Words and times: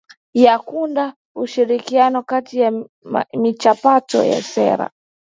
ya 0.33 0.59
kuunda 0.59 1.13
ushirikiano 1.35 2.23
kati 2.23 2.59
ya 2.59 2.71
michakato 3.33 4.23
ya 4.23 4.41
sera 4.43 4.91